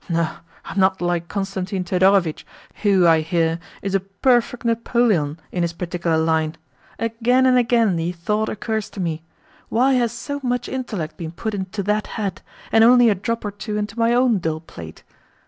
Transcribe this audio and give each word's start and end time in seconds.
No, 0.09 0.27
I 0.65 0.71
am 0.71 0.79
not 0.79 0.99
like 0.99 1.27
Constantine 1.27 1.83
Thedorovitch, 1.83 2.43
who, 2.81 3.05
I 3.05 3.21
hear, 3.21 3.59
is 3.83 3.93
a 3.93 3.99
perfect 3.99 4.65
Napoleon 4.65 5.39
in 5.51 5.61
his 5.61 5.73
particular 5.73 6.17
line. 6.17 6.55
Again 6.97 7.45
and 7.45 7.55
again 7.55 7.97
the 7.97 8.11
thought 8.11 8.49
occurs 8.49 8.89
to 8.89 8.99
me, 8.99 9.21
'Why 9.69 9.93
has 9.93 10.11
so 10.11 10.39
much 10.41 10.67
intellect 10.67 11.17
been 11.17 11.31
put 11.31 11.53
into 11.53 11.83
that 11.83 12.07
head, 12.17 12.41
and 12.71 12.83
only 12.83 13.09
a 13.09 13.13
drop 13.13 13.45
or 13.45 13.51
two 13.51 13.77
into 13.77 13.99
my 13.99 14.11
own 14.11 14.39
dull 14.39 14.59
pate? 14.61 15.03